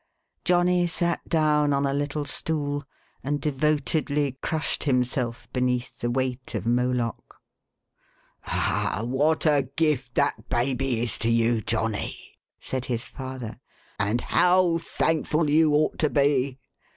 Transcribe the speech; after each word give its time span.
'"Johnny 0.45 0.87
sat 0.87 1.29
down 1.29 1.73
on 1.73 1.85
a 1.85 1.93
little 1.93 2.25
stool, 2.25 2.83
and 3.23 3.39
devotedly 3.39 4.31
crushed 4.41 4.85
himself 4.85 5.47
beneath 5.53 5.99
the 5.99 6.09
weight 6.09 6.55
of 6.55 6.65
Moloch." 6.65 7.39
Ah, 8.47 9.01
what 9.03 9.45
a 9.45 9.69
gift 9.75 10.15
that 10.15 10.49
baby 10.49 11.03
is 11.03 11.19
to 11.19 11.29
you, 11.29 11.61
Johnny!" 11.61 12.17
said 12.59 12.85
his 12.85 13.05
father," 13.05 13.59
and 13.99 14.21
how 14.21 14.79
thankful 14.79 15.51
you 15.51 15.71
ought 15.75 15.99
to 15.99 16.09
be 16.09 16.57